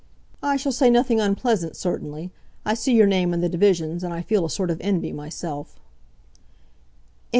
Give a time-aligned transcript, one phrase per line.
[0.41, 2.31] "I shall say nothing unpleasant certainly.
[2.65, 5.79] I see your name in the divisions, and I feel a sort of envy myself."